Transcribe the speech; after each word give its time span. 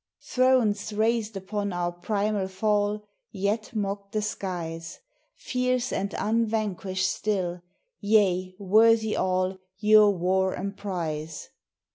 Thrones 0.19 0.91
raised 0.91 1.37
upon 1.37 1.71
our 1.71 1.91
primal 1.91 2.47
fall, 2.47 3.07
Yet 3.31 3.75
mock 3.75 4.11
the 4.13 4.23
skies! 4.23 4.99
Fierce 5.35 5.93
and 5.93 6.15
unvanquished 6.17 7.05
still, 7.11 7.61
yea, 7.99 8.55
worthy 8.57 9.15
all 9.15 9.59
Your 9.77 10.09
war 10.09 10.55
emprize. 10.55 11.49